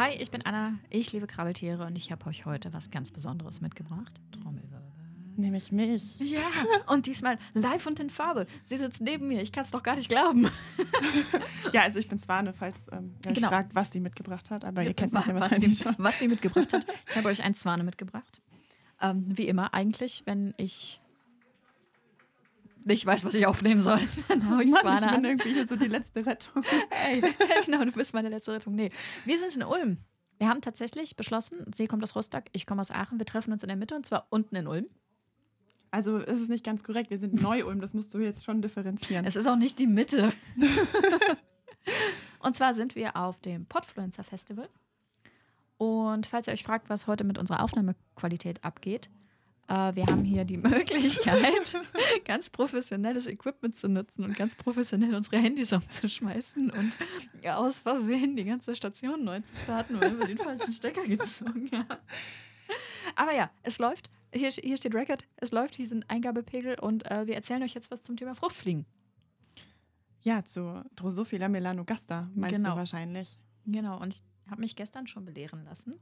[0.00, 0.78] Hi, ich bin Anna.
[0.88, 4.18] Ich liebe Krabbeltiere und ich habe euch heute was ganz Besonderes mitgebracht.
[4.32, 4.80] Trommelwirbel.
[5.36, 6.18] Nämlich mich.
[6.20, 6.40] Ja,
[6.86, 8.46] und diesmal live und in Farbe.
[8.64, 9.42] Sie sitzt neben mir.
[9.42, 10.50] Ich kann es doch gar nicht glauben.
[11.74, 13.48] ja, also ich bin Swane, falls ähm, ihr Genau.
[13.48, 14.64] fragt, was sie mitgebracht hat.
[14.64, 15.94] Aber ihr kennt mich ja was, sie, schon.
[15.98, 16.86] was sie mitgebracht hat.
[17.06, 18.40] Ich habe euch ein Zwane mitgebracht.
[19.02, 20.99] Ähm, wie immer, eigentlich, wenn ich
[22.84, 25.76] nicht weiß, was ich aufnehmen soll, dann hau ich Mann, ich bin irgendwie hier so
[25.76, 26.62] die letzte Rettung.
[26.90, 27.22] Hey,
[27.64, 28.74] genau, du bist meine letzte Rettung.
[28.74, 28.90] Nee,
[29.24, 29.98] wir sind in Ulm.
[30.38, 33.18] Wir haben tatsächlich beschlossen, sie kommt aus Rostock, ich komme aus Aachen.
[33.18, 34.86] Wir treffen uns in der Mitte und zwar unten in Ulm.
[35.90, 37.10] Also ist es nicht ganz korrekt.
[37.10, 39.24] Wir sind Neu-Ulm, das musst du jetzt schon differenzieren.
[39.24, 40.30] Es ist auch nicht die Mitte.
[42.38, 44.68] und zwar sind wir auf dem Podfluencer Festival.
[45.78, 49.10] Und falls ihr euch fragt, was heute mit unserer Aufnahmequalität abgeht,
[49.70, 51.76] äh, wir haben hier die Möglichkeit,
[52.24, 56.96] ganz professionelles Equipment zu nutzen und ganz professionell unsere Handys umzuschmeißen und
[57.48, 62.00] aus Versehen die ganze Station neu zu starten, weil wir den falschen Stecker gezogen haben.
[63.16, 64.10] Aber ja, es läuft.
[64.32, 67.90] Hier, hier steht Record, es läuft, hier sind Eingabepegel und äh, wir erzählen euch jetzt
[67.90, 68.86] was zum Thema Fruchtfliegen.
[70.22, 72.72] ja, zu Drosophila melanogaster meinst Genau.
[72.72, 73.38] du wahrscheinlich.
[73.66, 75.94] Genau, und ich habe mich gestern schon belehren lassen,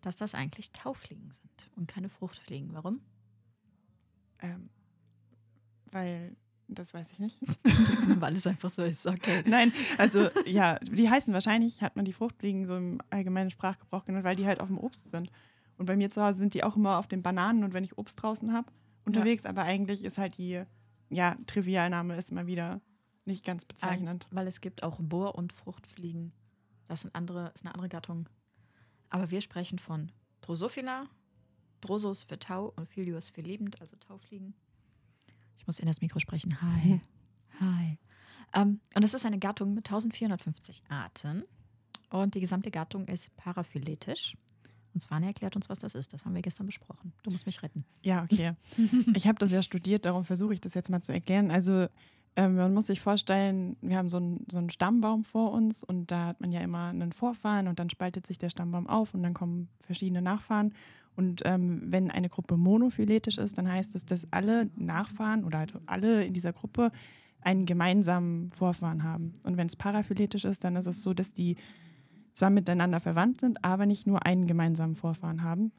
[0.00, 2.72] dass das eigentlich Taufliegen sind und keine Fruchtfliegen.
[2.72, 3.00] Warum?
[4.40, 4.70] Ähm,
[5.90, 6.36] weil,
[6.68, 7.40] das weiß ich nicht.
[8.20, 9.42] Weil es einfach so ist, okay.
[9.46, 14.24] Nein, also ja, die heißen wahrscheinlich, hat man die Fruchtfliegen so im allgemeinen Sprachgebrauch genannt,
[14.24, 15.30] weil die halt auf dem Obst sind.
[15.76, 17.98] Und bei mir zu Hause sind die auch immer auf den Bananen und wenn ich
[17.98, 18.70] Obst draußen habe,
[19.04, 19.46] unterwegs.
[19.46, 20.62] Aber eigentlich ist halt die,
[21.08, 22.80] ja, Trivialname ist immer wieder
[23.24, 24.26] nicht ganz bezeichnend.
[24.30, 26.32] Weil es gibt auch Bohr- und Fruchtfliegen.
[26.88, 28.28] Das sind andere, ist eine andere Gattung.
[29.10, 31.06] Aber wir sprechen von Drosophila,
[31.80, 34.54] Drosus für Tau und Philius für lebend, also Taufliegen.
[35.58, 36.60] Ich muss in das Mikro sprechen.
[36.62, 37.00] Hi.
[37.60, 37.98] Hi.
[38.54, 41.44] Ähm, und das ist eine Gattung mit 1450 Arten.
[42.10, 44.36] Und die gesamte Gattung ist paraphyletisch.
[44.92, 46.12] Und Svan erklärt uns, was das ist.
[46.12, 47.12] Das haben wir gestern besprochen.
[47.22, 47.84] Du musst mich retten.
[48.02, 48.54] Ja, okay.
[49.14, 51.50] ich habe das ja studiert, darum versuche ich das jetzt mal zu erklären.
[51.50, 51.86] Also
[52.36, 56.10] ähm, man muss sich vorstellen, wir haben so einen, so einen Stammbaum vor uns und
[56.10, 59.22] da hat man ja immer einen Vorfahren und dann spaltet sich der Stammbaum auf und
[59.22, 60.74] dann kommen verschiedene Nachfahren.
[61.16, 65.74] Und ähm, wenn eine Gruppe monophyletisch ist, dann heißt es, dass alle Nachfahren oder halt
[65.86, 66.92] alle in dieser Gruppe
[67.42, 69.32] einen gemeinsamen Vorfahren haben.
[69.42, 71.56] Und wenn es paraphyletisch ist, dann ist es so, dass die
[72.32, 75.72] zwar miteinander verwandt sind, aber nicht nur einen gemeinsamen Vorfahren haben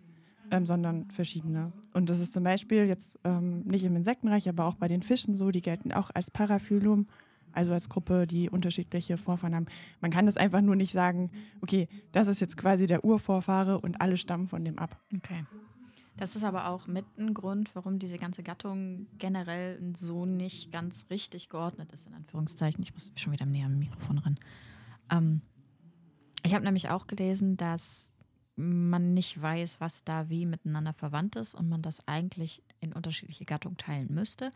[0.52, 1.72] ähm, sondern verschiedene.
[1.94, 5.34] Und das ist zum Beispiel jetzt ähm, nicht im Insektenreich, aber auch bei den Fischen
[5.34, 7.08] so, die gelten auch als Paraphylum,
[7.54, 9.66] also als Gruppe, die unterschiedliche Vorfahren haben.
[10.02, 14.02] Man kann das einfach nur nicht sagen, okay, das ist jetzt quasi der Urvorfahre und
[14.02, 15.00] alle stammen von dem ab.
[15.16, 15.46] Okay.
[16.18, 21.06] Das ist aber auch mit ein Grund, warum diese ganze Gattung generell so nicht ganz
[21.10, 22.84] richtig geordnet ist, in Anführungszeichen.
[22.84, 24.38] Ich muss schon wieder näher am Mikrofon ran.
[25.10, 25.42] Ähm,
[26.44, 28.11] ich habe nämlich auch gelesen, dass
[28.56, 33.46] man nicht weiß, was da wie miteinander verwandt ist und man das eigentlich in unterschiedliche
[33.46, 34.52] Gattungen teilen müsste.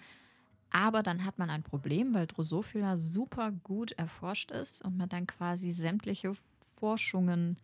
[0.69, 5.27] Aber dann hat man ein Problem, weil Drosophila super gut erforscht ist und man dann
[5.27, 6.33] quasi sämtliche
[6.77, 7.57] Forschungen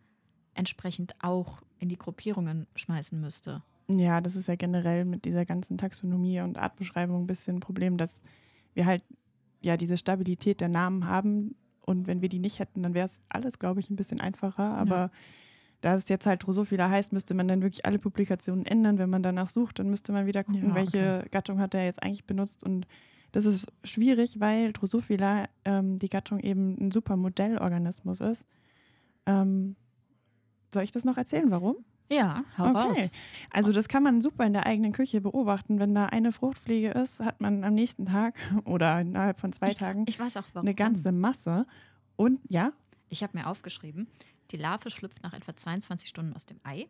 [0.54, 3.62] entsprechend auch in die Gruppierungen schmeißen müsste.
[3.88, 7.96] Ja, das ist ja generell mit dieser ganzen Taxonomie und Artbeschreibung ein bisschen ein Problem,
[7.96, 8.22] dass
[8.74, 9.02] wir halt
[9.60, 11.54] ja diese Stabilität der Namen haben
[11.84, 14.74] und wenn wir die nicht hätten, dann wäre es alles, glaube ich, ein bisschen einfacher.
[14.74, 15.10] Aber Ja.
[15.82, 18.96] Da es jetzt halt Drosophila heißt, müsste man dann wirklich alle Publikationen ändern.
[18.98, 22.02] Wenn man danach sucht, dann müsste man wieder gucken, Ja, welche Gattung hat er jetzt
[22.02, 22.62] eigentlich benutzt.
[22.62, 22.86] Und
[23.32, 28.46] das ist schwierig, weil Drosophila ähm, die Gattung eben ein super Modellorganismus ist.
[29.26, 29.76] Ähm,
[30.72, 31.76] soll ich das noch erzählen, warum?
[32.10, 33.10] Ja, hau raus.
[33.50, 35.78] Also das kann man super in der eigenen Küche beobachten.
[35.78, 38.34] Wenn da eine Fruchtfliege ist, hat man am nächsten Tag
[38.66, 40.66] oder innerhalb von zwei Tagen Ich weiß auch warum.
[40.66, 41.66] eine ganze Masse.
[42.16, 42.72] Und ja,
[43.08, 44.08] Ich habe mir aufgeschrieben,
[44.52, 46.86] die Larve schlüpft nach etwa 22 Stunden aus dem Ei.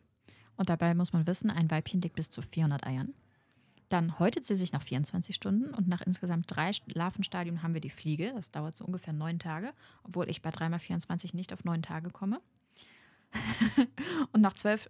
[0.55, 3.13] Und dabei muss man wissen, ein Weibchen legt bis zu 400 Eiern.
[3.89, 7.89] Dann häutet sie sich nach 24 Stunden und nach insgesamt drei Larvenstadien haben wir die
[7.89, 8.33] Fliege.
[8.35, 9.71] Das dauert so ungefähr neun Tage,
[10.03, 12.41] obwohl ich bei 3x24 nicht auf neun Tage komme.
[14.31, 14.89] und nach zwölf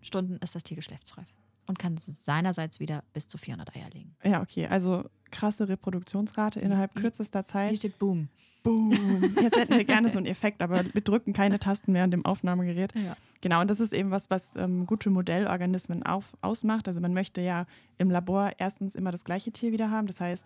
[0.00, 1.26] Stunden ist das Tier geschlechtsreif
[1.70, 4.14] und kann seinerseits wieder bis zu 400 Eier legen.
[4.22, 4.66] ja, okay.
[4.66, 7.76] Also krasse Reproduktionsrate innerhalb Hier- kürzester Hier Zeit.
[7.78, 8.28] steht Boom.
[8.62, 8.92] Boom.
[9.42, 12.26] Jetzt hätten wir gerne so einen Effekt, aber wir drücken keine Tasten mehr an dem
[12.26, 12.92] Aufnahmegerät.
[12.94, 13.16] Ja.
[13.40, 16.86] Genau, und das ist eben was, was ähm, gute Modellorganismen auf, ausmacht.
[16.86, 17.64] Also man möchte ja
[17.96, 20.06] im Labor erstens immer das gleiche Tier wieder haben.
[20.08, 20.44] Das heißt,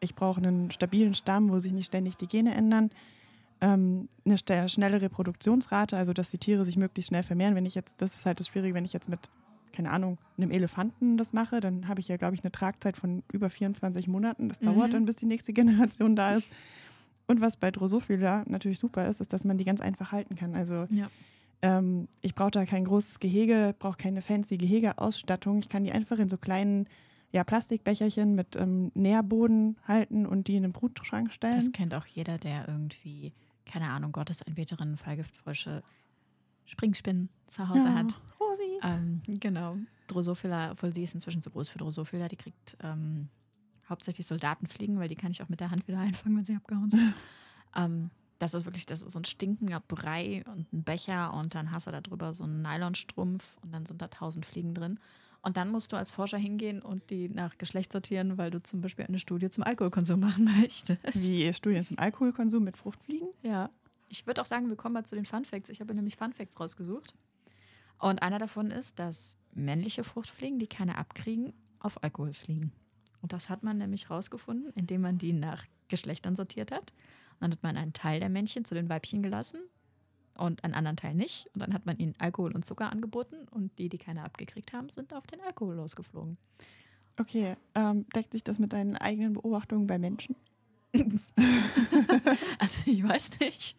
[0.00, 2.90] ich brauche einen stabilen Stamm, wo sich nicht ständig die Gene ändern.
[3.60, 4.38] Ähm, eine
[4.70, 7.54] schnelle Reproduktionsrate, also dass die Tiere sich möglichst schnell vermehren.
[7.54, 9.20] Wenn ich jetzt, das ist halt das Schwierige, wenn ich jetzt mit,
[9.72, 13.22] keine Ahnung, einem Elefanten das mache, dann habe ich ja, glaube ich, eine Tragzeit von
[13.32, 14.48] über 24 Monaten.
[14.48, 14.66] Das Mhm.
[14.66, 15.52] dauert dann, bis die nächste
[15.92, 16.48] Generation da ist.
[17.26, 20.54] Und was bei Drosophila natürlich super ist, ist, dass man die ganz einfach halten kann.
[20.54, 21.08] Also Ja.
[21.62, 25.58] ähm, ich brauche da kein großes Gehege, brauche keine fancy Gehegeausstattung.
[25.60, 26.86] Ich kann die einfach in so kleinen
[27.32, 31.54] ja, Plastikbecherchen mit ähm, Nährboden halten und die in den Brutschrank stellen.
[31.54, 33.32] Das kennt auch jeder, der irgendwie,
[33.66, 35.84] keine Ahnung, Gottesanbeterin, Fallgiftfrösche,
[36.70, 38.14] Springspinnen zu Hause ja, hat.
[38.38, 38.78] Rosi.
[38.82, 39.76] Ähm, genau.
[40.06, 43.28] Drosophila, obwohl sie ist inzwischen zu groß für Drosophila, die kriegt ähm,
[43.88, 46.90] hauptsächlich Soldatenfliegen, weil die kann ich auch mit der Hand wieder einfangen, wenn sie abgehauen
[46.90, 47.12] sind.
[47.76, 51.72] ähm, das ist wirklich, das ist so ein stinkender Brei und ein Becher und dann
[51.72, 54.98] hast du da drüber so einen Nylonstrumpf und dann sind da tausend Fliegen drin.
[55.42, 58.80] Und dann musst du als Forscher hingehen und die nach Geschlecht sortieren, weil du zum
[58.80, 61.02] Beispiel eine Studie zum Alkoholkonsum machen möchtest.
[61.14, 63.28] Wie Studien zum Alkoholkonsum mit Fruchtfliegen?
[63.42, 63.70] Ja.
[64.10, 65.70] Ich würde auch sagen, wir kommen mal zu den Fun Facts.
[65.70, 67.14] Ich habe nämlich Fun Facts rausgesucht.
[67.98, 72.72] Und einer davon ist, dass männliche Fruchtfliegen, die keine abkriegen, auf Alkohol fliegen.
[73.22, 76.92] Und das hat man nämlich rausgefunden, indem man die nach Geschlechtern sortiert hat.
[77.34, 79.60] Und dann hat man einen Teil der Männchen zu den Weibchen gelassen
[80.34, 81.48] und einen anderen Teil nicht.
[81.54, 84.88] Und dann hat man ihnen Alkohol und Zucker angeboten und die, die keine abgekriegt haben,
[84.88, 86.36] sind auf den Alkohol losgeflogen.
[87.16, 90.34] Okay, ähm, deckt sich das mit deinen eigenen Beobachtungen bei Menschen?
[92.58, 93.76] also ich weiß nicht.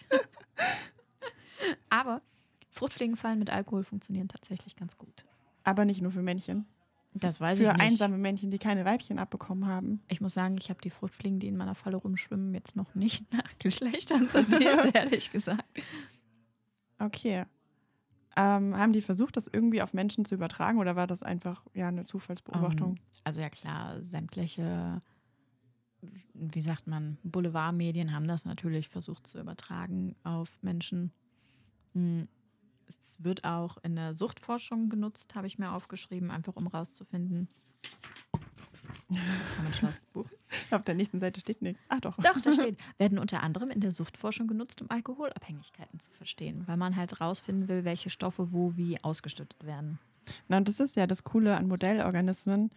[1.90, 2.22] Aber
[2.70, 5.26] Fruchtfliegenfallen mit Alkohol funktionieren tatsächlich ganz gut.
[5.64, 6.66] Aber nicht nur für Männchen.
[7.14, 7.82] Das weiß für ich nicht.
[7.82, 10.02] einsame Männchen, die keine Weibchen abbekommen haben.
[10.08, 13.32] Ich muss sagen, ich habe die Fruchtfliegen, die in meiner Falle rumschwimmen, jetzt noch nicht
[13.34, 15.66] nach Geschlechtern sortiert, ehrlich gesagt.
[17.00, 17.46] Okay.
[18.38, 21.90] Ähm, haben die versucht, das irgendwie auf Menschen zu übertragen oder war das einfach ja
[21.90, 22.92] eine Zufallsbeobachtung?
[22.92, 24.98] Um, also ja klar, sämtliche,
[26.34, 31.12] wie sagt man, Boulevardmedien haben das natürlich versucht zu übertragen auf Menschen.
[31.94, 32.28] Hm.
[32.88, 37.48] Es wird auch in der Suchtforschung genutzt, habe ich mir aufgeschrieben, einfach um rauszufinden.
[39.10, 40.26] Das war mein schlaues Buch.
[40.72, 41.84] Auf der nächsten Seite steht nichts.
[41.90, 42.16] Ah, doch.
[42.18, 46.78] Doch, da steht, werden unter anderem in der Suchtforschung genutzt, um Alkoholabhängigkeiten zu verstehen, weil
[46.78, 50.00] man halt rausfinden will, welche Stoffe wo wie ausgeschüttet werden.
[50.48, 52.70] Na, und das ist ja das Coole an Modellorganismen,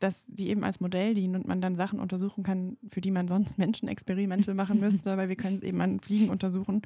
[0.00, 3.28] dass die eben als Modell dienen und man dann Sachen untersuchen kann, für die man
[3.28, 6.82] sonst Menschenexperimente machen müsste, weil wir können es eben an Fliegen untersuchen.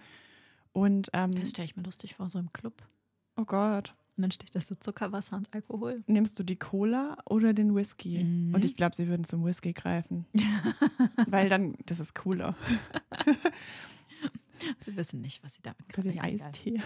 [0.73, 2.75] Und, ähm, das stelle ich mir lustig vor, so im Club.
[3.37, 3.95] Oh Gott.
[4.17, 6.03] Und dann steht da so Zuckerwasser und Alkohol.
[6.09, 8.25] Nimmst du die Cola oder den Whisky?
[8.25, 8.53] Mhm.
[8.53, 10.27] Und ich glaube, sie würden zum Whisky greifen.
[11.29, 12.57] Weil dann, das ist cooler.
[14.81, 16.81] sie wissen nicht, was sie damit Oder den Eistee.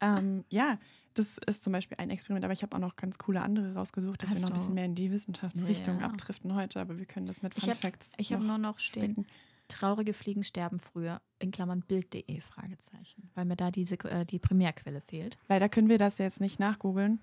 [0.00, 0.78] ähm, ja,
[1.14, 4.22] das ist zum Beispiel ein Experiment, aber ich habe auch noch ganz coole andere rausgesucht,
[4.22, 6.06] dass Hast wir noch ein bisschen mehr in die Wissenschaftsrichtung Ja.
[6.06, 9.14] abdriften heute, aber wir können das mit Fun hab- Facts Ich habe nur noch stehen,
[9.14, 9.26] decken.
[9.68, 15.00] traurige Fliegen sterben früher, in Klammern Bild.de, Fragezeichen, weil mir da die, äh, die Primärquelle
[15.00, 15.38] fehlt.
[15.48, 17.20] Leider können wir das jetzt nicht nachgoogeln,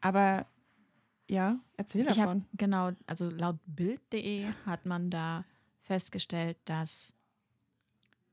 [0.00, 0.46] aber
[1.28, 2.22] ja, erzähl davon.
[2.22, 5.44] habe genau, also laut Bild.de hat man da
[5.82, 7.12] festgestellt, dass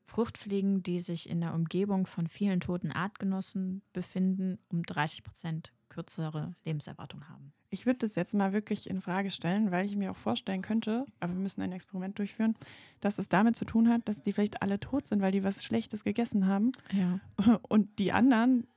[0.07, 6.55] Fruchtfliegen, die sich in der Umgebung von vielen toten Artgenossen befinden, um 30 Prozent kürzere
[6.65, 7.53] Lebenserwartung haben.
[7.69, 11.05] Ich würde das jetzt mal wirklich in Frage stellen, weil ich mir auch vorstellen könnte,
[11.19, 12.55] aber wir müssen ein Experiment durchführen,
[13.01, 15.61] dass es damit zu tun hat, dass die vielleicht alle tot sind, weil die was
[15.63, 17.19] Schlechtes gegessen haben Ja.
[17.67, 18.67] und die anderen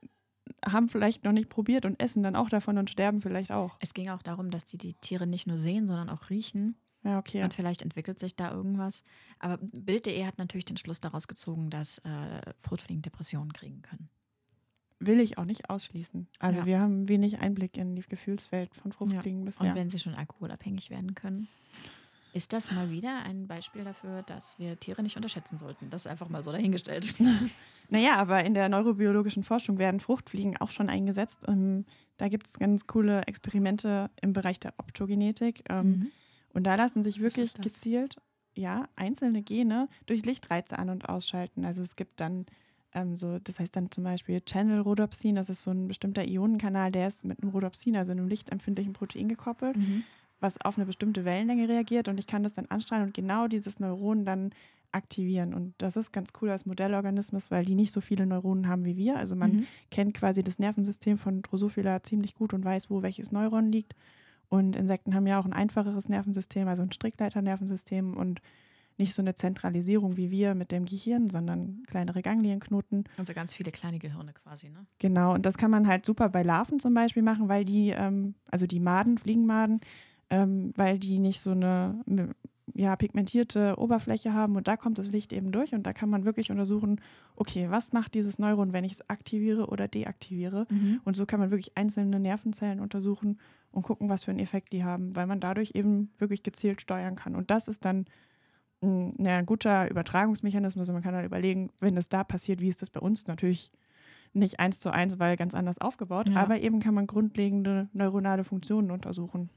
[0.67, 3.77] haben vielleicht noch nicht probiert und essen dann auch davon und sterben vielleicht auch.
[3.81, 6.77] Es ging auch darum, dass die die Tiere nicht nur sehen, sondern auch riechen.
[7.03, 7.43] Ja, okay.
[7.43, 9.03] Und vielleicht entwickelt sich da irgendwas.
[9.39, 14.09] Aber Bild.de hat natürlich den Schluss daraus gezogen, dass äh, Fruchtfliegen Depressionen kriegen können.
[14.99, 16.29] Will ich auch nicht ausschließen.
[16.41, 16.67] Also Ja.
[16.67, 19.75] wir haben wenig Einblick in die Gefühlswelt von Fruchtfliegen Und bisher.
[19.75, 21.49] wenn sie schon alkoholabhängig werden können,
[22.35, 25.89] ist das mal wieder ein Beispiel dafür, dass wir Tiere nicht unterschätzen sollten.
[25.91, 27.15] Das ist einfach mal so dahingestellt.
[27.93, 31.41] Naja, aber in der neurobiologischen Forschung werden Fruchtfliegen auch schon eingesetzt.
[31.49, 31.85] Ähm,
[32.19, 35.65] da gibt es ganz coole Experimente im Bereich der Optogenetik.
[35.69, 36.13] Ähm, Mhm.
[36.53, 38.17] Und da lassen sich wirklich gezielt
[38.55, 41.65] ja, einzelne Gene durch Lichtreize an- und ausschalten.
[41.65, 42.47] Also es gibt dann
[42.93, 47.07] ähm, so, das heißt dann zum Beispiel Channel-Rhodopsin, das ist so ein bestimmter Ionenkanal, der
[47.07, 50.03] ist mit einem Rhodopsin, also einem lichtempfindlichen Protein gekoppelt, Mhm.
[50.41, 53.79] was auf eine bestimmte Wellenlänge reagiert und ich kann das dann anstrahlen und genau dieses
[53.79, 54.51] Neuron dann
[54.91, 55.55] aktivieren.
[55.55, 58.97] Und das ist ganz cool als Modellorganismus, weil die nicht so viele Neuronen haben wie
[58.97, 59.17] wir.
[59.17, 59.67] Also man Mhm.
[59.93, 63.95] kennt quasi das Nervensystem von Drosophila ziemlich gut und weiß, wo welches Neuron liegt.
[64.51, 68.43] Und Insekten haben ja auch ein einfacheres Nervensystem, also ein Strickleiternervensystem und
[68.99, 73.05] nicht so eine Zentralisierung wie wir mit dem Gehirn, sondern kleinere Ganglienknoten.
[73.17, 74.87] Also ganz viele kleine Gehirne quasi, ne?
[74.99, 78.35] Genau, und das kann man halt super bei Larven zum Beispiel machen, weil die, ähm,
[78.51, 79.81] also die Maden, Fliegenmaden,
[80.29, 82.35] ähm, weil die nicht so eine
[82.75, 86.25] ja, pigmentierte Oberfläche haben und da kommt das Licht eben durch und da kann man
[86.25, 87.01] wirklich untersuchen,
[87.37, 90.67] okay, was macht dieses Neuron, wenn ich es aktiviere oder deaktiviere?
[91.05, 93.39] Und so kann man wirklich einzelne Nervenzellen untersuchen
[93.73, 97.17] und gucken, was für einen Effekt die haben, weil man dadurch eben wirklich gezielt steuern
[97.17, 97.35] kann.
[97.37, 98.07] Und das ist dann
[98.83, 100.89] ein, ja, ein guter Übertragungsmechanismus.
[100.89, 103.27] Und man kann dann überlegen, wenn das da passiert, wie ist das bei uns?
[103.27, 103.71] Natürlich
[104.33, 106.37] nicht eins zu eins, weil ganz anders aufgebaut, Ja.
[106.37, 109.51] aber eben kann man grundlegende neuronale Funktionen untersuchen.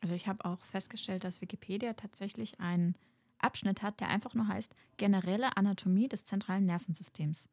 [0.00, 2.94] Also ich habe auch festgestellt, dass Wikipedia tatsächlich einen
[3.38, 7.48] Abschnitt hat, der einfach nur heißt generelle Anatomie des zentralen Nervensystems.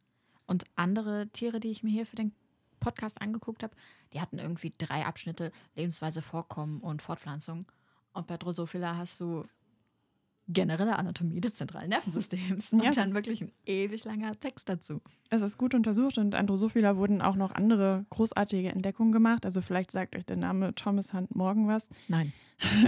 [0.47, 2.33] Und andere Tiere, die ich mir hier für den
[2.79, 3.75] Podcast angeguckt habe,
[4.13, 7.65] die hatten irgendwie drei Abschnitte Lebensweise, Vorkommen und Fortpflanzung.
[8.13, 9.45] Und bei Drosophila hast du
[10.47, 12.71] generelle Anatomie des zentralen Nervensystems.
[12.71, 15.01] Ja, und es dann wirklich ein ewig langer Text dazu.
[15.29, 19.45] Es ist gut untersucht und an Drosophila wurden auch noch andere großartige Entdeckungen gemacht.
[19.45, 21.89] Also vielleicht sagt euch der Name Thomas Hunt Morgan was.
[22.07, 22.31] Nein.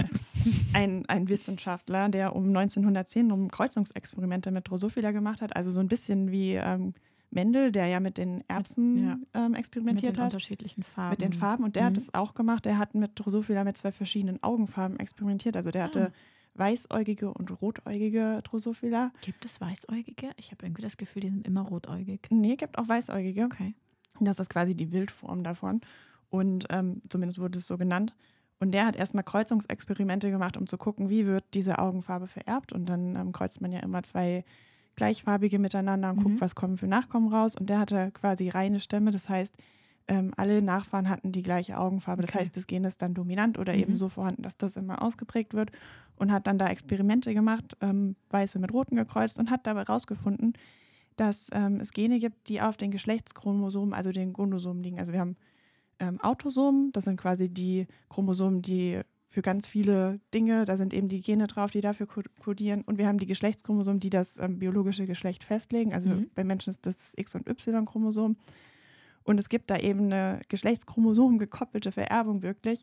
[0.72, 5.56] ein, ein Wissenschaftler, der um 1910 um Kreuzungsexperimente mit Drosophila gemacht hat.
[5.56, 6.92] Also so ein bisschen wie ähm,
[7.30, 9.18] Mendel, der ja mit den Erbsen Ja.
[9.34, 10.32] ähm, Mit experimentiert den hat.
[10.32, 11.10] unterschiedlichen Farben.
[11.10, 11.64] Mit den Farben.
[11.64, 11.98] Und der hat Mhm.
[11.98, 12.64] es auch gemacht.
[12.64, 15.56] Der hat mit Drosophila mit zwei verschiedenen Augenfarben experimentiert.
[15.56, 16.12] Also der hatte
[16.58, 19.12] weißäugige und rotäugige Drosophila.
[19.22, 20.30] Gibt es Weißäugige?
[20.36, 22.26] Ich habe irgendwie das Gefühl, die sind immer rotäugig.
[22.30, 23.44] Nee, gibt auch weißäugige.
[23.44, 23.74] Okay.
[24.20, 25.80] Das ist quasi die Wildform davon.
[26.30, 28.14] Und ähm, zumindest wurde es so genannt.
[28.60, 32.72] Und der hat erstmal Kreuzungsexperimente gemacht, um zu gucken, wie wird diese Augenfarbe vererbt.
[32.72, 34.44] Und dann ähm, kreuzt man ja immer zwei
[34.96, 36.22] gleichfarbige miteinander und Mhm.
[36.24, 37.54] guckt, was kommen für Nachkommen raus.
[37.56, 39.12] Und der hatte quasi reine Stämme.
[39.12, 39.54] Das heißt,
[40.08, 42.22] ähm, alle Nachfahren hatten die gleiche Augenfarbe.
[42.22, 42.40] Das Okay.
[42.40, 43.78] heißt, das Gen ist dann dominant oder Mhm.
[43.80, 45.70] eben so vorhanden, dass das immer ausgeprägt wird.
[46.16, 50.54] Und hat dann da Experimente gemacht, ähm, weiße mit roten gekreuzt und hat dabei herausgefunden,
[51.16, 54.98] dass ähm, es Gene gibt, die auf den Geschlechtschromosomen, also den Gonosomen liegen.
[54.98, 55.36] Also wir haben
[56.00, 59.00] ähm, Autosomen, das sind quasi die Chromosomen, die
[59.30, 62.82] für ganz viele Dinge, da sind eben die Gene drauf, die dafür ko- kodieren.
[62.82, 65.92] Und wir haben die Geschlechtschromosomen, die das ähm, biologische Geschlecht festlegen.
[65.92, 66.30] Also Mhm.
[66.34, 68.36] bei Menschen ist das das X- und Y-Chromosom.
[69.28, 72.82] Und es gibt da eben eine Geschlechtschromosom gekoppelte Vererbung wirklich,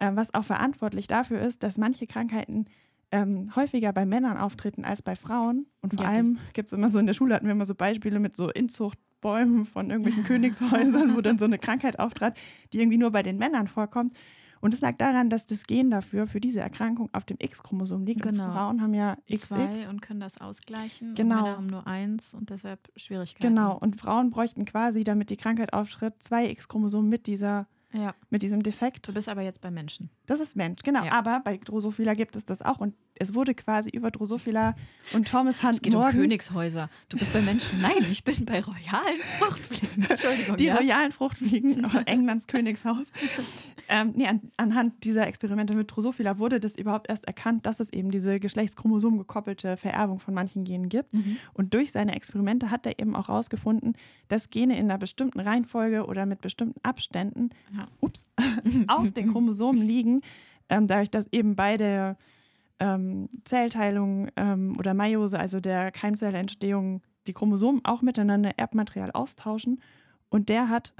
[0.00, 2.66] ähm, was auch verantwortlich dafür ist, dass manche Krankheiten
[3.12, 5.66] ähm, häufiger bei Männern auftreten als bei Frauen.
[5.82, 7.76] Und vor Ja, allem gibt es immer so, in der Schule hatten wir immer so
[7.76, 12.36] Beispiele mit so Inzuchtbäumen von irgendwelchen Königshäusern, wo dann so eine Krankheit auftrat,
[12.72, 14.16] die irgendwie nur bei den Männern vorkommt.
[14.64, 18.22] Und es lag daran, dass das Gen dafür, für diese Erkrankung auf dem X-Chromosom liegt.
[18.22, 18.46] Genau.
[18.46, 19.88] Und Frauen haben ja Zwei XX.
[19.90, 21.14] und können das ausgleichen.
[21.14, 21.36] Genau.
[21.36, 23.46] Und Männer haben nur eins und deshalb Schwierigkeiten.
[23.54, 23.76] Genau.
[23.76, 28.62] Und Frauen bräuchten quasi, damit die Krankheit auftritt, zwei X-Chromosomen mit, dieser, Ja, mit diesem
[28.62, 29.06] Defekt.
[29.06, 30.08] du bist aber jetzt bei Menschen.
[30.24, 31.04] Das ist Mensch, genau.
[31.04, 31.12] Ja.
[31.12, 32.78] Aber bei Drosophila gibt es das auch.
[32.78, 34.74] Und es wurde quasi über Drosophila
[35.12, 36.88] und Thomas Hunt Es geht um Morgans- Königshäuser.
[37.10, 37.82] Du bist bei Menschen.
[37.82, 40.04] Nein, ich bin bei royalen Fruchtfliegen.
[40.08, 40.56] Entschuldigung.
[40.56, 40.76] Die ja?
[40.76, 43.12] royalen Fruchtfliegen, Englands Königshaus.
[43.88, 47.92] Ähm, nee, an, anhand dieser Experimente mit Drosophila wurde das überhaupt erst erkannt, dass es
[47.92, 51.12] eben diese geschlechtschromosom gekoppelte Vererbung von manchen Genen gibt.
[51.14, 51.36] Mhm.
[51.52, 53.94] Und durch seine Experimente hat er eben auch herausgefunden,
[54.28, 57.88] dass Gene in einer bestimmten Reihenfolge oder mit bestimmten Abständen Ja.
[58.00, 58.26] ups,
[58.88, 60.22] auf den Chromosomen liegen,
[60.68, 62.16] ähm, dadurch, dass eben bei der
[62.80, 69.80] ähm, Zellteilung ähm, oder Meiose, also der Keimzellentstehung, die Chromosomen auch miteinander Erbmaterial austauschen.
[70.28, 70.92] Und der hat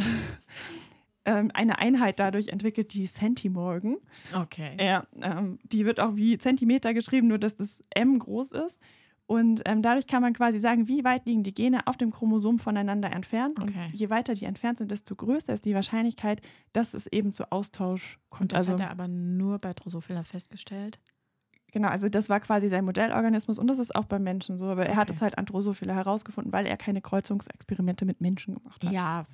[1.26, 3.96] ähm, eine Einheit dadurch entwickelt, die Centimorgan.
[4.34, 4.76] Okay.
[4.80, 8.80] Ja, ähm, die wird auch wie Zentimeter geschrieben, nur dass das M groß ist.
[9.26, 12.58] Und ähm, dadurch kann man quasi sagen, wie weit liegen die Gene auf dem Chromosom
[12.58, 13.58] voneinander entfernt.
[13.58, 13.86] Okay.
[13.86, 16.42] Und je weiter die entfernt sind, desto größer ist die Wahrscheinlichkeit,
[16.74, 18.52] dass es eben zu Austausch Und kommt.
[18.52, 21.00] das also, hat er aber nur bei Drosophila festgestellt.
[21.72, 24.66] genau, also das war quasi sein Modellorganismus und das ist auch beim Menschen so.
[24.66, 25.16] Aber er hat Okay.
[25.16, 28.92] es halt an Drosophila herausgefunden, weil er keine Kreuzungsexperimente mit Menschen gemacht hat.
[28.92, 29.24] Ja,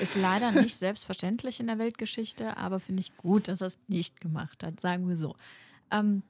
[0.00, 4.20] ist leider nicht selbstverständlich in der Weltgeschichte, aber finde ich gut, dass er es nicht
[4.20, 5.34] gemacht hat, sagen wir so.
[5.90, 6.22] Ähm,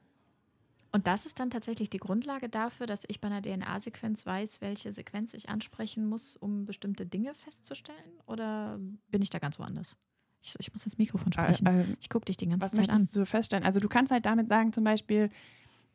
[0.95, 4.93] und das ist dann tatsächlich die Grundlage dafür, dass ich bei einer DNA-Sequenz weiß, welche
[4.93, 7.97] Sequenz ich ansprechen muss, um bestimmte Dinge festzustellen?
[8.27, 9.97] Oder bin ich da ganz woanders?
[10.41, 11.67] Ich, ich muss ins Mikrofon sprechen.
[11.67, 12.95] Äh, äh, ich gucke dich die ganze Was Zeit an.
[12.95, 13.65] möchtest du feststellen?
[13.65, 15.29] Also du kannst halt damit sagen, zum Beispiel,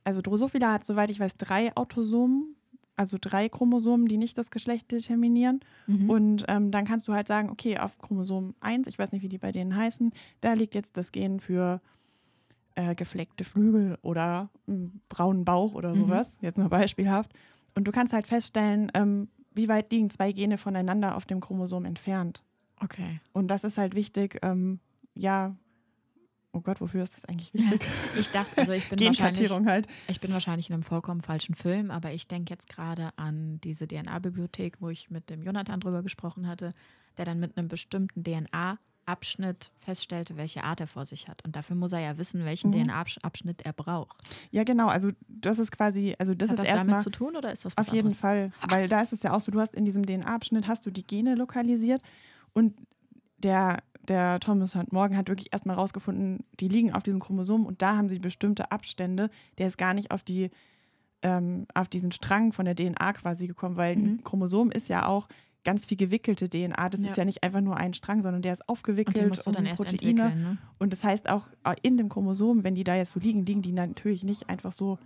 [0.05, 2.57] also Drosophila hat, soweit ich weiß, drei Autosomen,
[3.01, 5.61] also drei Chromosomen, die nicht das Geschlecht determinieren.
[5.87, 6.11] Mhm.
[6.11, 9.29] Und ähm, dann kannst du halt sagen, okay, auf Chromosom 1, ich weiß nicht, wie
[9.29, 11.81] die bei denen heißen, da liegt jetzt das Gen für
[12.75, 15.99] äh, gefleckte Flügel oder einen braunen Bauch oder Mhm.
[15.99, 17.33] sowas, jetzt nur beispielhaft.
[17.75, 21.85] Und du kannst halt feststellen, ähm, wie weit liegen zwei Gene voneinander auf dem Chromosom
[21.87, 22.43] entfernt.
[22.83, 23.21] okay.
[23.33, 24.79] Und das ist halt wichtig, ähm,
[25.15, 25.57] ja,
[26.53, 27.81] oh Gott, wofür ist das eigentlich wichtig?
[28.19, 29.87] Ich dachte, also ich bin wahrscheinlich halt.
[30.09, 33.87] Ich bin wahrscheinlich in einem vollkommen falschen Film, aber ich denke jetzt gerade an diese
[33.87, 36.73] DNA-Bibliothek, wo ich mit dem Jonathan drüber gesprochen hatte,
[37.19, 41.45] der dann mit einem bestimmten DNA-Abschnitt feststellte, welche Art er vor sich hat.
[41.45, 42.85] Und dafür muss er ja wissen, welchen Mhm.
[42.85, 44.17] DNA-Abschnitt er braucht.
[44.51, 47.53] Ja, genau, also das ist quasi, also das hat ist das damit zu tun oder
[47.53, 48.21] ist das was auf jeden anderes?
[48.21, 50.91] Fall, weil da ist es ja auch so, du hast in diesem DNA-Abschnitt hast du
[50.91, 52.03] die Gene lokalisiert
[52.53, 52.75] und
[53.39, 57.81] der, der Thomas Hunt Morgan hat wirklich erstmal rausgefunden, die liegen auf diesen Chromosomen und
[57.81, 60.51] da haben sie bestimmte Abstände, der ist gar nicht auf die
[61.23, 64.05] ähm, auf diesen Strang von der DNA quasi gekommen, weil Mhm.
[64.05, 65.29] ein Chromosom ist ja auch
[65.65, 66.89] ganz viel gewickelte DNA.
[66.89, 67.11] Das Ja.
[67.11, 69.67] ist ja nicht einfach nur ein Strang, sondern der ist Und aufgewickelt musst du dann
[69.67, 70.35] erst Proteine.
[70.35, 70.59] Ne?
[70.79, 73.61] Und das heißt auch äh, in dem Chromosom, wenn die da jetzt so liegen, liegen
[73.61, 74.99] die natürlich nicht einfach so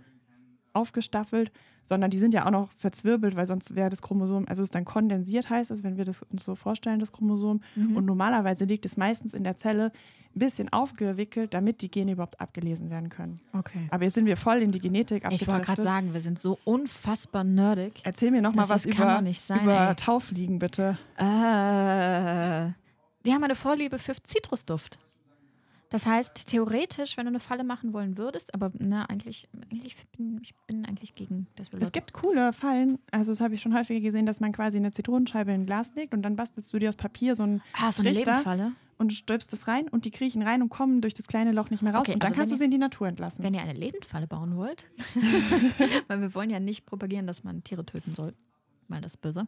[0.75, 1.51] aufgestaffelt,
[1.83, 4.75] sondern die sind ja auch noch verzwirbelt, weil sonst wäre das Chromosom, also es ist
[4.75, 7.61] dann kondensiert heißt es, wenn wir das uns so vorstellen, das Chromosom.
[7.75, 7.95] Mhm.
[7.95, 9.91] Und normalerweise liegt es meistens in der Zelle
[10.35, 13.35] ein bisschen aufgewickelt, damit die Gene überhaupt abgelesen werden können.
[13.53, 13.87] Okay.
[13.91, 16.59] Aber jetzt sind wir voll in die Genetik Ich wollte gerade sagen, wir sind so
[16.65, 18.01] unfassbar nerdig.
[18.03, 19.95] Erzähl mir noch mal Das was über, sein, über ey.
[19.95, 20.97] Taufliegen, bitte.
[21.17, 24.99] Äh, wir haben eine Vorliebe für Zitrusduft.
[25.89, 30.39] Das heißt, theoretisch, wenn du eine Falle machen wollen würdest, aber ne, eigentlich, eigentlich bin
[30.41, 31.69] ich bin eigentlich gegen das.
[31.79, 34.91] Es gibt coole Fallen, also das habe ich schon häufiger gesehen, dass man quasi eine
[34.91, 37.91] Zitronenscheibe in ein Glas legt und dann bastelst du dir aus Papier so ein ah,
[37.91, 38.11] so eine.
[38.11, 38.71] Lebenfalle.
[38.97, 41.83] und stülpst es rein und die kriechen rein und kommen durch das kleine Loch nicht
[41.83, 43.43] mehr raus Okay, und dann also kannst du sie in die Natur entlassen.
[43.43, 44.87] Wenn ihr eine Lebendfalle bauen wollt,
[46.07, 48.33] weil wir wollen ja nicht propagieren, dass man Tiere töten soll,
[48.87, 49.47] weil das böse.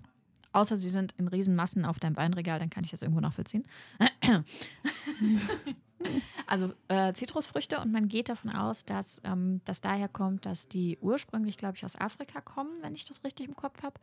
[0.54, 3.66] Außer sie sind in Riesenmassen auf deinem Weinregal, dann kann ich das irgendwo nachvollziehen.
[6.46, 10.98] also äh, Zitrusfrüchte und man geht davon aus, dass ähm, das daher kommt, dass die
[11.02, 14.00] ursprünglich, glaube ich, aus Afrika kommen, wenn ich das richtig im Kopf habe.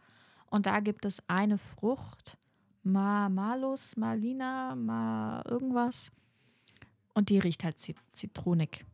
[0.50, 2.38] Und da gibt es eine Frucht,
[2.82, 6.10] Ma Malus, Malina, Ma irgendwas.
[7.14, 8.84] Und die riecht halt zit zitronig.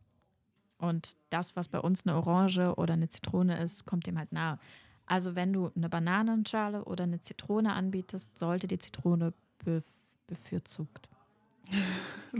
[0.77, 4.57] Und das, was bei uns eine Orange oder eine Zitrone ist, kommt dem halt nahe.
[5.05, 9.85] Also wenn du eine Bananenschale oder eine Zitrone anbietest, sollte die Zitrone bef
[10.27, 11.09] bevorzugt.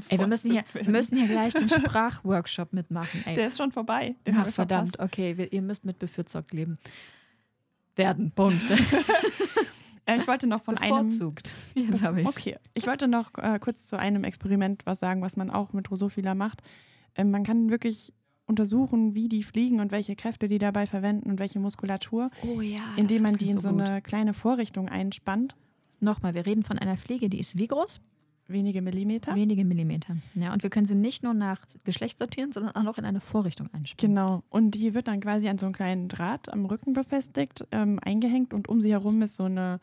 [0.08, 3.24] Ey, wir müssen, hier, wir müssen hier gleich den Sprachworkshop mitmachen.
[3.26, 3.36] Ey.
[3.36, 4.16] Der ist schon vorbei.
[4.26, 6.78] Den Ach, verdammt, okay, wir, ihr müsst mit bevorzugt leben.
[7.96, 8.62] Werden, Punkt.
[10.08, 11.06] Äh, ich wollte noch von einem.
[11.10, 11.54] Bevorzugt.
[11.76, 15.38] Jetzt habe ich Okay, ich wollte noch äh, kurz zu einem Experiment was sagen, was
[15.38, 16.64] man auch mit Drosophila macht.
[17.14, 18.12] Ähm, man kann wirklich
[18.48, 22.80] untersuchen, wie die fliegen und welche Kräfte die dabei verwenden und welche Muskulatur, Oh ja.
[22.96, 23.82] indem man die in so gut.
[23.82, 25.56] eine kleine Vorrichtung einspannt,
[26.04, 28.02] Nochmal, wir reden von einer Fliege, die ist wie groß?
[28.54, 29.36] Wenige Millimeter.
[29.36, 30.18] Wenige Millimeter.
[30.36, 33.22] Ja, und wir können sie nicht nur nach Geschlecht sortieren, sondern auch noch in eine
[33.22, 34.16] Vorrichtung einspannen.
[34.16, 34.44] Genau.
[34.50, 38.54] Und die wird dann quasi an so einen kleinen Draht am Rücken befestigt, ähm, eingehängt
[38.54, 39.80] und um sie herum ist so eine,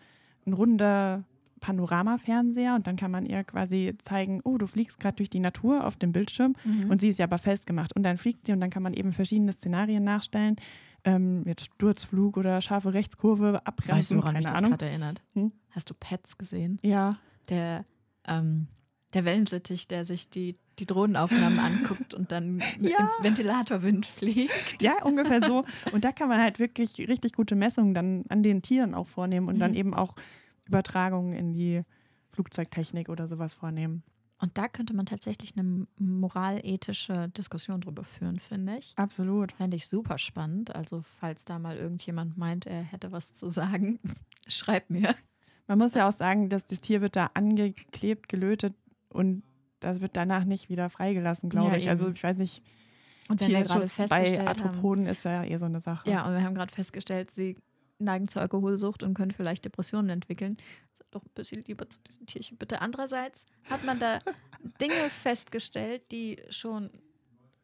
[0.47, 1.25] ein runder
[1.61, 5.87] Panoramafernseher und dann kann man ihr quasi zeigen, oh, du fliegst gerade durch die Natur
[5.87, 6.91] auf dem Bildschirm Mhm.
[6.91, 9.13] und sie ist ja aber festgemacht und dann fliegt sie und dann kann man eben
[9.13, 10.57] verschiedene Szenarien nachstellen,
[11.05, 14.71] ähm, jetzt Sturzflug oder scharfe Rechtskurve, Weißt du, woran mich keine das Ahnung.
[14.73, 15.23] gerade erinnert?
[15.35, 15.53] Hm?
[15.71, 16.79] Hast du Pets gesehen?
[16.83, 17.17] Ja,
[17.49, 17.85] Der,
[18.29, 18.69] ähm,
[19.15, 22.99] der Wellensittich, der sich die, die Drohnenaufnahmen anguckt und dann Ja.
[23.19, 24.83] im Ventilatorwind fliegt.
[24.83, 25.65] ja, ungefähr so.
[25.93, 29.49] Und da kann man halt wirklich richtig gute Messungen dann an den Tieren auch vornehmen
[29.49, 29.77] und dann Mhm.
[29.79, 30.15] eben auch
[30.67, 31.83] Übertragungen in die
[32.33, 34.03] Flugzeugtechnik oder sowas vornehmen.
[34.41, 38.93] Und da könnte man tatsächlich eine moralethische Diskussion drüber führen, finde ich.
[38.97, 39.51] Absolut.
[39.53, 40.75] Fände ich super spannend.
[40.77, 43.99] Also, falls da mal irgendjemand meint, er hätte was zu sagen,
[44.47, 45.15] schreib mir.
[45.69, 48.75] Man muss ja auch sagen, dass das Tier wird da angeklebt, gelötet
[49.11, 49.43] und
[49.81, 51.89] das wird danach nicht wieder freigelassen, glaube Ja, ich.
[51.89, 52.15] Also eben.
[52.15, 52.63] ich weiß nicht,
[53.29, 56.11] Und wenn wir gerade Tierschutz bei festgestellt haben, Arthropoden ist ja eher so eine Sache.
[56.11, 57.57] ja, und wir haben gerade festgestellt, sie
[58.01, 60.57] neigen zur Alkoholsucht und können vielleicht Depressionen entwickeln.
[60.93, 62.81] Seid doch ein bisschen lieber zu diesen Tierchen, bitte.
[62.81, 64.21] Andererseits hat man da
[64.81, 66.91] Dinge festgestellt, die schon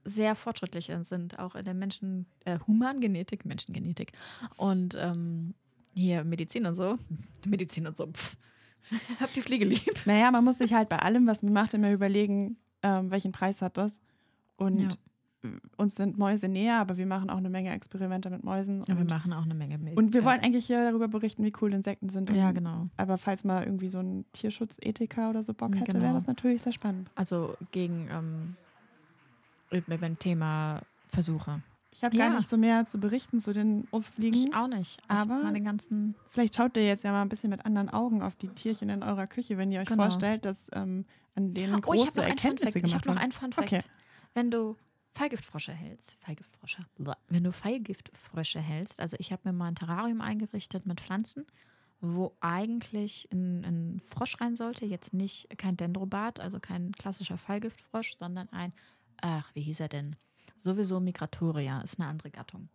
[0.05, 4.13] sehr fortschrittlich sind, auch in der Menschen, äh, Humangenetik, Menschengenetik
[4.57, 5.55] und ähm,
[5.95, 6.99] hier Medizin und so.
[7.47, 8.07] Medizin und so.
[8.07, 8.37] Pff.
[9.21, 9.95] Hab die Fliege lieb.
[10.07, 13.63] Naja, man muss sich halt bei allem, was man macht, immer überlegen, ähm, welchen Preis
[13.63, 14.01] hat das.
[14.57, 14.89] Und Ja.
[15.45, 18.81] äh, uns sind Mäuse näher, aber wir machen auch eine Menge Experimente mit Mäusen.
[18.87, 19.97] Ja, wir und, machen auch eine Menge mit.
[19.97, 20.27] und wir ja.
[20.27, 22.29] wollen eigentlich hier darüber berichten, wie cool Insekten sind.
[22.31, 22.89] Ja, Und- genau.
[22.99, 26.05] Aber falls mal irgendwie so ein Tierschutzethiker oder so Bock Ja, hätte, genau.
[26.05, 27.11] wäre das natürlich sehr spannend.
[27.15, 28.57] Also gegen ähm,
[29.87, 31.63] beim Thema Versuche.
[31.95, 32.29] Ich habe Ja.
[32.29, 34.35] gar nicht so mehr zu berichten zu den Fliegen.
[34.37, 35.01] Ich auch nicht.
[35.09, 36.15] Aber- ich meine ganzen.
[36.31, 39.03] Vielleicht schaut ihr jetzt ja mal ein bisschen mit anderen Augen auf die Tierchen in
[39.05, 40.03] eurer Küche, wenn ihr euch Genau.
[40.03, 41.05] vorstellt, dass ähm,
[41.37, 42.77] an denen Oh, ich Erkenntnisse Fact.
[42.77, 43.19] Ich gemacht habe noch werden.
[43.23, 43.69] einen Fun Fact.
[43.73, 43.81] Okay.
[44.35, 44.77] Wenn du
[45.13, 46.83] Fallgiftfrosche hältst, Fallgiftfrosche,
[47.29, 51.47] wenn du Fallgiftfrösche hältst, also ich habe mir mal ein Terrarium eingerichtet mit Pflanzen,
[52.01, 58.17] wo eigentlich ein, ein Frosch rein sollte, jetzt nicht kein Dendrobat, also kein klassischer Fallgiftfrosch,
[58.19, 58.73] sondern ein,
[59.23, 60.17] ach, wie hieß er denn?
[60.65, 62.69] Sowieso Migratoria, ist eine andere Gattung.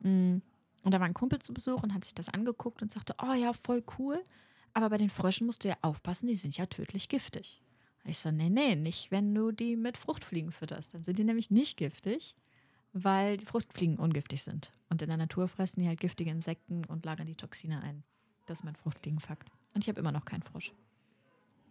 [0.00, 0.36] Mm.
[0.84, 3.32] Und da war ein Kumpel zu Besuch und hat sich das angeguckt und sagte, oh
[3.32, 4.22] ja, voll cool,
[4.74, 7.62] aber bei den Fröschen musst du ja aufpassen, die sind ja tödlich giftig.
[8.04, 10.92] Ich so, nee, nee, nicht, wenn du die mit Fruchtfliegen fütterst.
[10.92, 12.36] Dann sind die nämlich nicht giftig,
[12.92, 14.72] weil die Fruchtfliegen ungiftig sind.
[14.90, 18.04] Und in der Natur fressen die halt giftige Insekten und lagern die Toxine ein.
[18.46, 19.50] Das ist mein Fruchtfliegenfakt.
[19.72, 20.72] Und ich habe immer noch keinen Frosch.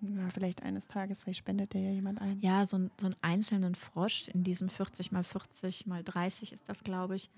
[0.03, 2.39] Ja, vielleicht eines Tages, vielleicht spendet der ja jemand ein.
[2.41, 6.67] Ja, so, ein, so einen einzelnen Frosch in diesem 40 mal 40 mal 30 ist
[6.67, 7.29] das, glaube ich.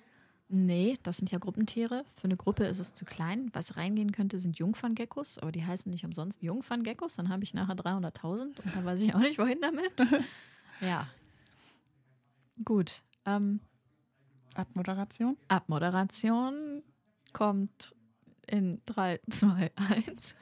[0.47, 2.05] Nee, das sind ja Gruppentiere.
[2.15, 3.49] Für eine Gruppe ist es zu klein.
[3.53, 7.15] Was reingehen könnte, sind Jungferngeckos, aber die heißen nicht umsonst Jungferngeckos.
[7.15, 9.93] Dann habe ich nachher 300.000 und dann weiß ich auch nicht, wohin damit.
[10.81, 11.07] ja.
[12.63, 13.03] Gut.
[13.25, 13.59] Ähm,
[14.55, 15.37] Abmoderation?
[15.47, 16.83] Abmoderation
[17.33, 17.95] kommt
[18.47, 20.35] in 3, 2, 1.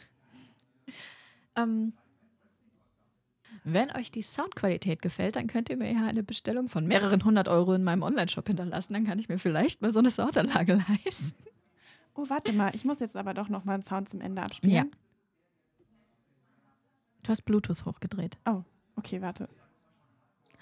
[1.56, 1.94] ähm,
[3.64, 7.48] wenn euch die Soundqualität gefällt, dann könnt ihr mir ja eine Bestellung von mehreren hundert
[7.48, 8.94] Euro in meinem Online-Shop hinterlassen.
[8.94, 10.74] Dann kann ich mir vielleicht mal so eine Soundanlage
[11.06, 11.44] leisten.
[12.16, 12.74] Oh, warte mal.
[12.76, 14.76] Ich muss jetzt aber doch noch mal einen Sound zum Ende abspielen.
[14.76, 14.86] Ja.
[17.24, 18.38] Du hast Bluetooth hochgedreht.
[18.46, 18.64] Oh,
[18.96, 19.50] okay, warte.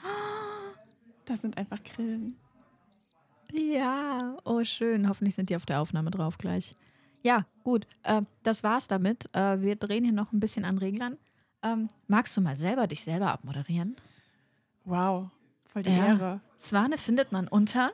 [1.26, 2.36] Das sind einfach Grillen.
[3.54, 5.08] Ja, oh schön.
[5.08, 6.74] Hoffentlich sind die auf der Aufnahme drauf gleich.
[7.22, 7.86] Ja, gut.
[8.04, 9.30] Äh, das war's damit.
[9.34, 11.18] Äh, wir drehen hier noch ein bisschen an Reglern.
[11.64, 13.96] Ähm, magst du mal selber dich selber abmoderieren?
[14.86, 15.30] Wow,
[15.66, 16.08] voll die Ja.
[16.08, 16.42] Ehre.
[16.58, 17.92] Swane findet man unter.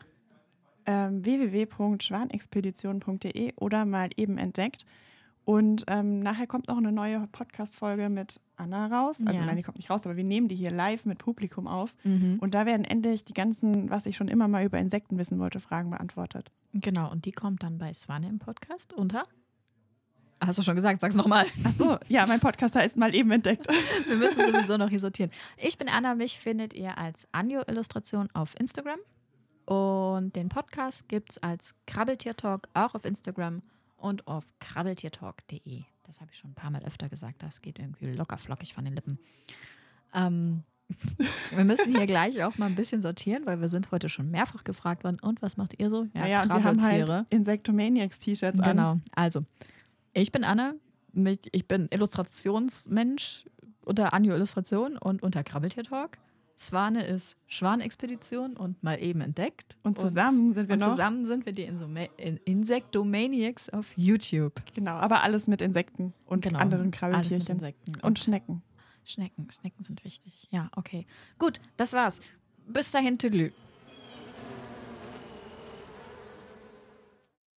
[0.86, 4.86] Ähm, www.schwanexpedition.de oder mal eben entdeckt.
[5.43, 9.21] Und ähm, nachher kommt noch eine neue Podcast-Folge mit Anna raus.
[9.25, 9.45] Also Ja.
[9.45, 11.95] nein, die kommt nicht raus, aber wir nehmen die hier live mit Publikum auf.
[12.03, 12.38] Mhm.
[12.41, 15.62] Und da werden endlich die ganzen, was ich schon immer mal über Insekten wissen wollte,
[15.62, 16.51] Fragen beantwortet.
[16.73, 19.23] Genau, und die kommt dann bei Swane im Podcast unter.
[20.39, 21.45] Hast du schon gesagt, sag's nochmal.
[21.63, 23.67] Ach so, ja, mein Podcast heißt mal eben entdeckt.
[24.08, 25.32] Wir müssen sowieso noch hier sortieren.
[25.58, 29.00] Ich bin Anna, mich findet ihr als Anjo-Illustration auf Instagram.
[29.65, 33.62] Und den Podcast gibt's als Krabbeltier-Talk auch auf Instagram
[33.97, 35.84] und auf krabbeltiertalk.de.
[36.04, 37.43] Das habe ich schon ein paar Mal öfter gesagt.
[37.43, 39.19] Das geht irgendwie locker flockig von den Lippen.
[40.13, 40.63] Ähm,
[41.52, 44.63] wir müssen hier gleich auch mal ein bisschen sortieren, weil wir sind heute schon mehrfach
[44.63, 45.17] gefragt worden.
[45.21, 46.08] Und was macht ihr so?
[46.13, 48.69] Ja, und wir haben halt Insectomaniacs-T-Shirts an.
[48.69, 48.93] Genau.
[49.13, 49.41] Also,
[50.13, 50.74] ich bin Anna.
[51.13, 53.46] Mich- Ich bin Illustrationsmensch
[53.86, 56.17] unter Anjo Illustration und unter Krabbeltier Talk.
[56.60, 59.78] Swane ist Schwanexpedition und mal eben entdeckt.
[59.84, 60.91] Und zusammen sind wir und noch.
[60.91, 64.54] zusammen sind wir die Insoma- In Insectomaniacs auf YouTube.
[64.74, 66.58] Genau, aber alles mit Insekten und Genau.
[66.60, 67.56] anderen Alles mit Krabbeltierchen.
[67.56, 67.96] Insekten.
[68.02, 68.63] Und Schnecken.
[69.06, 69.48] Schnecken.
[69.52, 70.48] Schnecken sind wichtig.
[70.52, 71.06] Ja, okay.
[71.38, 72.22] Gut, das war's.
[72.67, 73.52] Bis dahin, Tüdelü.